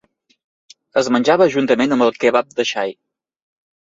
[1.01, 2.97] Es menjava juntament amb el kebab de xai.